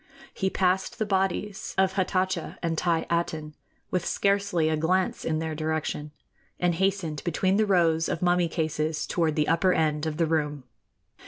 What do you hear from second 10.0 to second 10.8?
of the room.